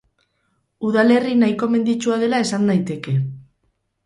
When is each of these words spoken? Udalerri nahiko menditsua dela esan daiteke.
Udalerri 0.87 1.35
nahiko 1.41 1.69
menditsua 1.75 2.19
dela 2.25 2.41
esan 2.47 2.67
daiteke. 2.73 3.15